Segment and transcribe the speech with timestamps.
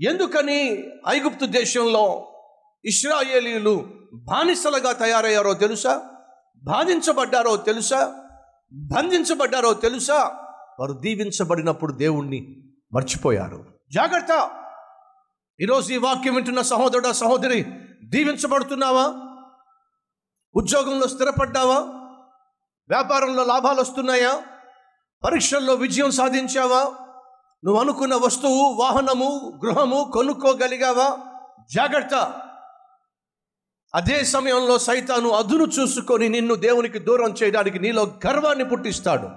[0.00, 2.32] ఎందుకని ఐగుప్తు దేశంలో
[2.84, 6.02] ఇస్రాయేలీలు బానిసలుగా తయారయ్యారో తెలుసా?
[6.64, 8.14] బాధించబడ్డారో తెలుసా?
[8.72, 10.40] బంధించబడ్డారో తెలుసా?
[10.80, 12.62] వారు దీవించబడినప్పుడు దేవుణ్ణి
[12.92, 13.66] మర్చిపోయారు.
[13.92, 14.50] జాగ్రత్త!
[15.60, 17.64] ఈరోజు ఈ వాక్యం వింటున్న సహోదరుడ సహోదరి
[18.04, 19.14] దీవించబడుతున్నావా?
[20.54, 21.78] ఉద్యోగంలో స్థిరపడ్డావా?
[22.88, 24.42] వ్యాపారంలో లాభాలు వస్తున్నాయా?
[25.24, 27.03] పరీక్షల్లో విజయం సాధించావా?
[27.64, 31.18] నువ్వు అనుకున్న వస్తువు వాహనము గృహము కొనుక్కోగలిగావా?
[31.74, 32.14] జాగ్రత్త.
[33.94, 39.28] అదే సమయంలో సైతాను అదును చూసుకొని నిన్ను దేవునికి దూరం చేయడానికి నీలో గర్వాన్ని పుట్టిస్తాడు.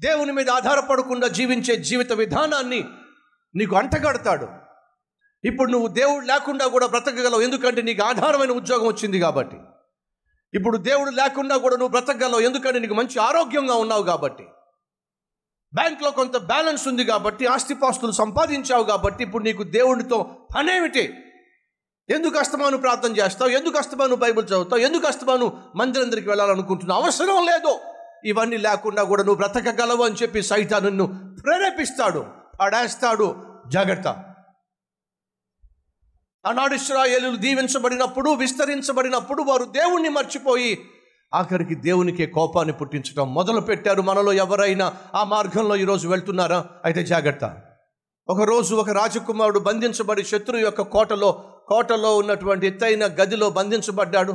[0.00, 2.84] దేవుని మీద ఆధారపడకుండా జీవించే జీవిత విధానాన్ని
[3.56, 4.48] నీకు అంటగడతాడు.
[5.44, 9.56] ఇప్పుడు నువ్వు దేవుడు లేకుండా కూడా బ్రతకగలవు ఎందుకంటే నీకు ఆధారమైన ఉద్యోగం వచ్చింది కాబట్టి.
[10.54, 14.46] ఇప్పుడు దేవుడు లేకుండా కూడా నువ్వు బ్రతకగలవు ఎందుకంటే నీకు మంచి ఆరోగ్యంగా ఉన్నావు కాబట్టి.
[15.74, 21.14] బ్యాంక్లో కొంత బ్యాలెన్స్ ఉంది కాబట్టి ఆస్తిపాస్తులు సంపాదించావు కాబట్టి ఇప్పుడు నీకు దేవునితో పనేమిటి?
[22.10, 23.50] ఎందుకు అస్తమాను ప్రార్థన చేస్తావు?
[23.50, 24.80] ఎందుకు అస్తమాను బైబిల్ చదువుతావు?
[24.80, 27.02] ఎందుకు అస్తమాను మందిరందరికి వెళ్ళాలనుకుంటున్నావు?
[27.02, 27.78] అవసరం లేదు.
[28.24, 32.26] ఇవన్నీ లేకుండా కూడా నువ్వు బ్రతకగలవు అని చెప్పి సైతాను నిన్ను ప్రేరేపిస్తాడు
[32.60, 33.36] పడేస్తాడు.
[33.68, 34.08] జాగ్రత్త.
[36.46, 40.88] ఆనాడు ఇస్రాయేలు దీవించబడినప్పుడు విస్తరించబడినప్పుడు వారు దేవుణ్ణి మర్చిపోయి
[41.34, 44.94] ఆఖరికి దేవునికి కోపాన్ని పుట్టించడం మొదలు పెట్టారు మనలో ఎవరైనా.
[45.14, 46.64] ఆ మార్గంలో ఈరోజు వెళ్తున్నారా?
[46.84, 47.56] అయితే జాగ్రత్త.
[48.28, 54.34] ఒకరోజు ఒక రాజకుమారుడు బంధించబడి శత్రువు యొక్క కోటలో కోటలో ఉన్నటువంటి ఎత్తైన గదిలో బంధించబడ్డాడు.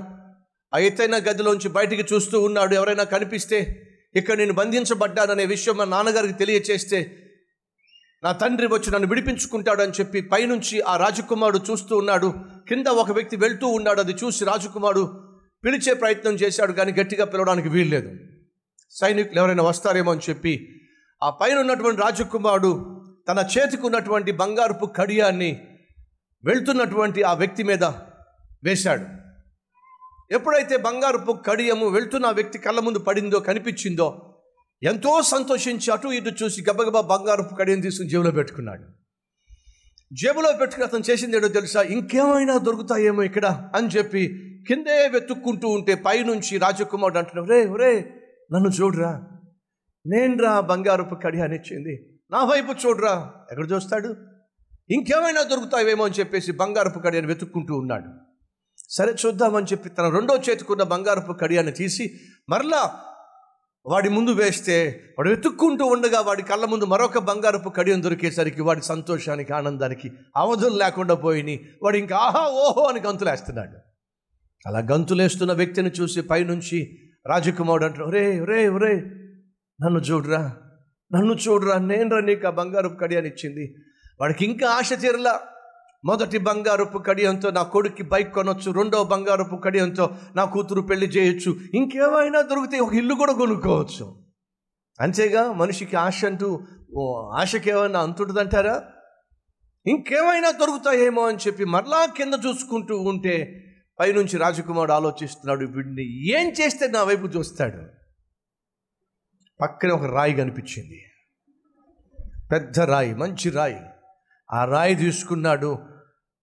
[0.76, 2.76] ఆ ఎత్తైన గదిలోంచి బయటికి చూస్తూ ఉన్నాడు.
[2.76, 3.82] ఎవరైనా కనిపిస్తే
[4.16, 7.12] ఇక్కడ నేను బంధించబడ్డాననే విషయం మా నాన్నగారికి తెలియచేస్తే
[8.24, 12.34] నా తండ్రి వచ్చి నన్ను విడిపించుకుంటాడు అని చెప్పి పైనుంచి ఆ రాజకుమారుడు చూస్తూ ఉన్నాడు.
[12.68, 14.00] కింద ఒక వ్యక్తి వెళ్తూ ఉన్నాడు.
[14.00, 15.29] అది చూసి రాజకుమారుడు
[15.66, 18.12] పిలిచే ప్రయత్నం చేశాడు కానీ గట్టిగా పిలవడానికి వీల్లేదు.
[18.90, 20.82] సైనికులు ఎవరైనా వస్తారేమో అని చెప్పి
[21.24, 25.62] ఆ పైన ఉన్నటువంటి రాజకుమారుడు తన చేతికి ఉన్నటువంటి బంగారుపు కడియాన్ని
[26.44, 27.84] వెళ్తున్నటువంటి ఆ వ్యక్తి మీద
[28.64, 29.06] వేశాడు.
[30.32, 34.36] ఎప్పుడైతే బంగారుపు కడియము వెళ్తున్న ఆ వ్యక్తి కళ్ళ ముందు పడిందో కనిపించిందో
[34.84, 38.84] ఎంతో సంతోషించి అటు ఇటు చూసి గబగబా బంగారుపు కడియం తీసుకుని జేబులో పెట్టుకున్నాడు.
[40.14, 41.82] జేబులో పెట్టుకుని అతను చేసింది ఏడో తెలుసా?
[41.82, 48.14] ఇంకేమైనా దొరుకుతాయేమో ఇక్కడ అని చెప్పి కిందే వెతుక్కుంటూ ఉంటే పైనుంచి రాజకుమారుడు అంటున్నాడు రే రే
[48.54, 49.22] నన్ను చూడరా.
[50.08, 53.34] నేనురా బంగారపు కడి ఇచ్చింది నా వైపు చూడరా.
[53.52, 54.16] ఎక్కడ చూస్తాడు?
[54.90, 58.06] ఇంకేమైనా దొరుకుతాయేమో అని చెప్పేసి బంగారపు కడియాన్ని వెతుక్కుంటూ ఉన్నాడు.
[58.90, 63.00] సరే చూద్దామని చెప్పి తన రెండో చేతికున్న బంగారపు కడియాన్ని తీసి మరలా
[63.86, 69.54] వాడి ముందు వేస్తే వాడు వెతుక్కుంటూ ఉండగా వాడి కళ్ళ ముందు మరొక బంగారపు కడియం దొరికేసరికి వాడి సంతోషానికి
[69.54, 73.89] ఆనందానికి అవధులు లేకుండా పోయినాయి వాడు ఇంకా ఆహా ఓహో అని గంతులేస్తున్నాడు.
[74.68, 76.98] అలా గంతులేస్తున్న వ్యక్తిని చూసి పైనుంచి
[77.28, 78.96] రాజకుమారుడు అంటాడు రే రే రే
[79.82, 80.58] నన్ను చూడరా
[81.14, 83.76] నన్ను చూడరా నేనురా నీకు ఆ బంగారపు కడియాన్ని ఇచ్చింది.
[84.22, 85.40] వాడికి ఇంకా ఆశ తీరలా.
[86.06, 92.42] మొదటి బంగారపు కడియంతో నా కొడుక్కి బైక్ కొనొచ్చు రెండవ బంగారపు కడియంతో నా కూతురు పెళ్ళి చేయొచ్చు ఇంకేమైనా
[92.42, 94.16] దొరికితే ఒక ఇల్లు కూడా కొనుక్కోవచ్చు.
[95.02, 96.60] అంతేగా మనిషికి ఆశ అంటూ
[96.94, 98.84] ఓ ఆశకి ఏమైనా అంతుంటుందంటారా?
[99.86, 103.66] ఇంకేమైనా దొరుకుతాయేమో అని చెప్పి మరలా కింద చూసుకుంటూ ఉంటే
[104.00, 107.84] పైనుంచి రాజకుమారుడు ఆలోచిస్తున్నాడు వీడిని ఏం చేస్తే నా వైపు చూస్తాడు?
[109.62, 111.06] పక్కనే ఒక రాయి కనిపించింది.
[112.52, 113.80] పెద్ద రాయి మంచి రాయి.
[114.52, 115.80] ఆ రాయి తీసుకున్నాడు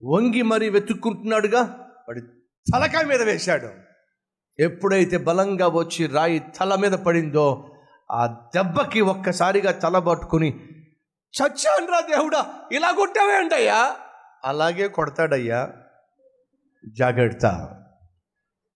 [0.03, 1.61] వంగి మరీ వెతుక్కుంటున్నాడుగా
[2.07, 2.21] వాడి
[2.73, 3.69] తలకాయ మీద వేశాడు.
[4.59, 7.75] ఎప్పుడైతే బలంగా వచ్చి రాయి తల మీద పడిందో
[8.11, 10.49] ఆ దెబ్బకి ఒక్కసారిగా తల పట్టుకుని
[11.41, 13.95] చచ్చానురా దేవుడా ఇలా కొట్టావేంటయ్యా?
[14.43, 15.73] అలాగే కొడతాడయ్యా.
[16.85, 17.45] జాగ్రత్త.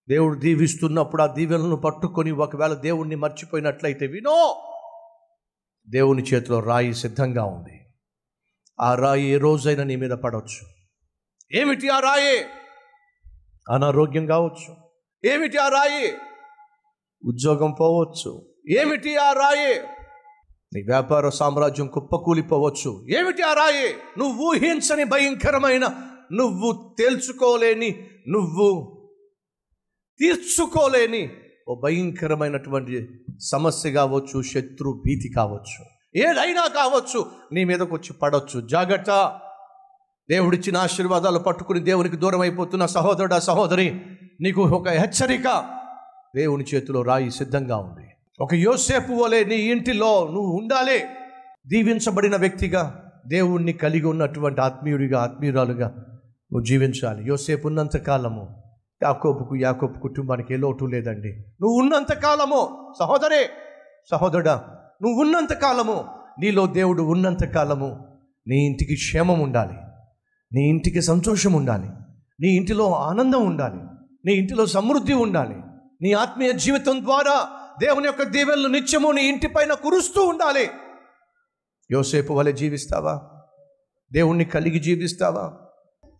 [0.08, 4.62] దేవుడు దీవిస్తున్నప్పుడు ఆ దీవెనలను పట్టుకొని ఒకవేళ దేవుణ్ణి మర్చిపోయినట్లయితే వినో
[5.90, 7.80] దేవుని చేతిలో రాయి సిద్ధంగా ఉంది.
[8.80, 10.66] ఆ రాయి ఏ రోజైనా నీ మీద పడవచ్చు.
[11.60, 12.44] ఏమిటి ఆ రాయి?
[13.74, 14.76] అనారోగ్యం కావచ్చు.
[15.24, 16.12] ఏమిటి ఆ రాయి?
[17.24, 18.54] ఉద్యోగం పోవచ్చు.
[18.78, 19.80] ఏమిటి ఆ రాయి?
[20.74, 23.06] నీ వ్యాపార సామ్రాజ్యం కుప్పకూలిపోవచ్చు.
[23.18, 23.94] ఏమిటి ఆ రాయి?
[24.18, 28.98] నువ్వు ఊహించని భయంకరమైన నువ్వు తేల్చుకోలేని నువ్వు
[30.20, 31.30] తీర్చుకోలేని
[31.68, 33.08] ఓ భయంకరమైనటువంటి
[33.40, 35.84] సమస్య కావచ్చు శత్రు భీతి కావచ్చు.
[36.16, 39.40] ఏదైనా కావచ్చు నీ మీదకు వచ్చి పడవచ్చు జాగ్రత్త.
[40.30, 44.00] దేవుడిచ్చిన ఆశీర్వాదాలు పట్టుకుని దేవునికి దూరం అయిపోతున్న సహోదరుడా సహోదరి
[44.40, 45.64] నీకు ఒక హెచ్చరిక.
[46.36, 48.08] దేవుని చేతిలో రాయి సిద్ధంగా ఉంది.
[48.40, 50.98] ఒక యోసేపు వలె నీ ఇంటిలో నువ్వు ఉండాలి.
[51.66, 56.11] దీవించబడిన వ్యక్తిగా దేవుణ్ణి కలిగి ఉన్నటువంటి ఆత్మీయుడిగా ఆత్మీయురాలుగా
[56.52, 57.24] నువ్వు జీవించాలి.
[57.24, 58.62] యోసేపు ఉన్నంత కాలము.
[59.02, 61.28] యాకోబుకు యాకోబు కుటుంబానికి ఏ లోటు లేదండి.
[61.32, 62.92] నువ్వు ఉన్నంత కాలము.
[63.00, 63.50] సహోదరే
[64.10, 66.04] సహోదరుడా నువ్వు ఉన్నంత కాలము.
[66.40, 68.18] నీలో దేవుడు ఉన్నంత కాలము.
[68.48, 69.74] నీ ఇంటికి క్షేమం ఉండాలి.
[70.52, 71.88] నీ ఇంటికి సంతోషం ఉండాలి.
[72.40, 73.80] నీ ఇంటిలో ఆనందం ఉండాలి.
[74.26, 75.56] నీ ఇంటిలో సమృద్ధి ఉండాలి.
[76.02, 77.48] నీ ఆత్మీయ జీవితం ద్వారా
[77.80, 80.70] దేవుని యొక్క దీవెనలు నిత్యము నీ ఇంటిపైన కురుస్తూ ఉండాలి.
[81.92, 83.22] యోసేపు వలె జీవిస్తావా?
[84.12, 85.52] దేవుణ్ణి కలిగి జీవిస్తావా?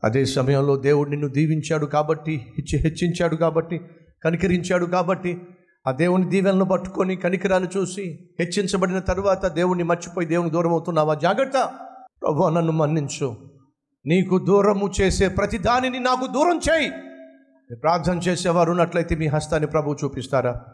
[0.05, 3.81] అదే సమయంలో దేవుడు నిన్ను దీవించాడు కాబట్టి హెచ్చి హెచ్చించాడు కాబట్టి
[4.25, 5.41] కనికరించాడు కాబట్టి
[5.87, 11.15] ఆ దేవుని దీవెనలు పట్టుకొని కనికరాలు చూసి హెచ్చించబడిన తర్వాత దేవుణ్ణి మర్చిపోయి దేవుని దూరం అవుతున్నావా?
[11.15, 11.53] జాగ్రత్త.
[12.23, 13.37] ప్రభు నన్ను మన్నించు.
[14.07, 16.91] నీకు దూరము చేసే ప్రతి దానిని నాకు దూరం చేయి.
[17.83, 20.65] ప్రార్థన చేసేవారు ఉన్నట్లయితే మీ హస్తాన్ని ప్రభు చూపిస్తారా?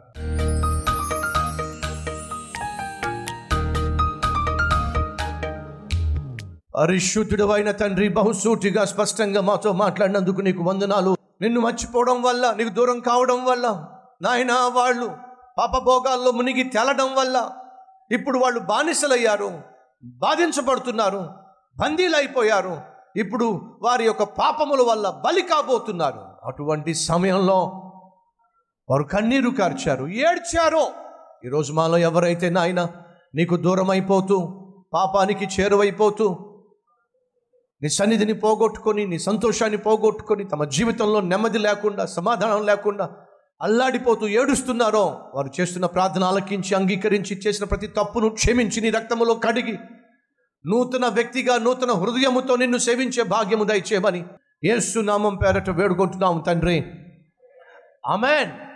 [6.79, 11.17] పరిశుద్ధుడు అయిన తండ్రి బహుసూటిగా స్పష్టంగా మాతో మాట్లాడినందుకు నీకు వందనాలు.
[11.41, 13.87] నిన్ను మర్చిపోవడం వల్ల నీకు దూరం కావడం వల్ల
[14.23, 15.07] నాయన వాళ్ళు
[15.59, 17.51] పాపభోగాల్లో మునిగి తేలడం వల్ల
[18.13, 19.61] ఇప్పుడు వాళ్ళు బానిసలయ్యారు
[20.05, 21.29] బాధించబడుతున్నారు
[21.79, 22.81] బందీలైపోయారు.
[23.17, 26.23] ఇప్పుడు వారి యొక్క పాపముల వల్ల బలి కాబోతున్నారు.
[26.45, 27.59] అటువంటి సమయంలో
[28.91, 30.85] వారు కన్నీరు కార్చారు ఏడ్చారు.
[31.45, 32.87] ఈరోజు మాలో ఎవరైతే నాయన
[33.35, 34.39] నీకు దూరం అయిపోతూ
[34.93, 36.48] పాపానికి చేరువైపోతూ
[37.83, 43.11] నీ సన్నిధిని పోగొట్టుకొని నీ సంతోషాన్ని పోగొట్టుకొని తమ జీవితంలో నెమ్మది లేకుండా సమాధానం లేకుండా
[43.63, 49.79] అల్లాడిపోతూ ఏడుస్తున్నారో వారు చేస్తున్న ప్రార్థన ఆలకించి అంగీకరించి చేసిన ప్రతి తప్పును క్షమించి నీ రక్తములో కడిగి
[50.67, 54.25] నూతన వ్యక్తిగా నూతన హృదయముతో నిన్ను సేవించే భాగ్యము దయచేయమని
[54.65, 56.85] ఏసునామం పేరట వేడుకుంటున్నాము తండ్రి.
[58.07, 58.68] ఆమెన్.